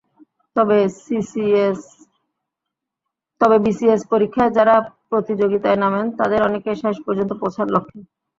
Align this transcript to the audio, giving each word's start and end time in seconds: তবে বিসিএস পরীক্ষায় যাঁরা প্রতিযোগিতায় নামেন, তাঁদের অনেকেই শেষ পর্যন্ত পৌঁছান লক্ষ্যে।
তবে 3.41 3.57
বিসিএস 3.65 4.01
পরীক্ষায় 4.11 4.51
যাঁরা 4.51 4.75
প্রতিযোগিতায় 5.09 5.79
নামেন, 5.83 6.05
তাঁদের 6.19 6.39
অনেকেই 6.43 6.77
শেষ 6.83 6.95
পর্যন্ত 7.05 7.31
পৌঁছান 7.41 7.67
লক্ষ্যে। 7.75 7.99